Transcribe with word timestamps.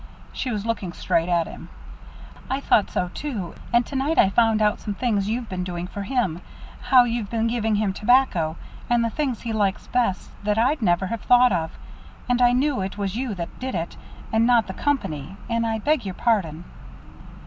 She 0.33 0.49
was 0.49 0.65
looking 0.65 0.93
straight 0.93 1.29
at 1.29 1.45
him. 1.45 1.69
"I 2.49 2.59
thought 2.59 2.89
so, 2.89 3.11
too. 3.13 3.53
And 3.71 3.85
to 3.85 3.95
night 3.95 4.17
I 4.17 4.31
found 4.31 4.59
out 4.59 4.79
some 4.79 4.95
things 4.95 5.29
you've 5.29 5.47
been 5.47 5.63
doing 5.63 5.85
for 5.85 6.01
him 6.01 6.41
how 6.89 7.03
you've 7.03 7.29
been 7.29 7.45
giving 7.45 7.75
him 7.75 7.93
tobacco, 7.93 8.57
and 8.89 9.05
the 9.05 9.11
things 9.11 9.41
he 9.41 9.53
likes 9.53 9.85
best 9.85 10.31
that 10.43 10.57
I'd 10.57 10.81
never 10.81 11.05
have 11.05 11.21
thought 11.21 11.51
of, 11.51 11.77
and 12.27 12.41
I 12.41 12.51
knew 12.51 12.81
it 12.81 12.97
was 12.97 13.15
you 13.15 13.35
that 13.35 13.59
did 13.59 13.75
it, 13.75 13.95
and 14.33 14.47
not 14.47 14.65
the 14.65 14.73
Company 14.73 15.37
and 15.47 15.67
I 15.67 15.75
I 15.75 15.77
beg 15.77 16.03
your 16.03 16.15
pardon." 16.15 16.63